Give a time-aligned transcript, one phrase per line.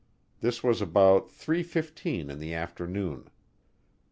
[0.39, 3.27] This was about three fifteen in the afternoon.